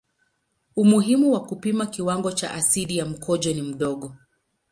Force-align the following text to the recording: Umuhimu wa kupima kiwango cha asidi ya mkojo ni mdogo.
Umuhimu 0.75 1.31
wa 1.33 1.41
kupima 1.45 1.85
kiwango 1.85 2.31
cha 2.31 2.53
asidi 2.53 2.97
ya 2.97 3.05
mkojo 3.05 3.53
ni 3.53 3.61
mdogo. 3.61 4.15